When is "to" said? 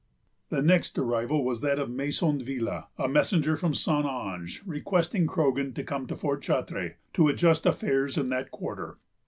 5.75-5.83, 6.07-6.15, 7.13-7.27